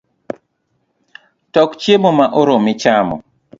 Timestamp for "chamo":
2.81-3.15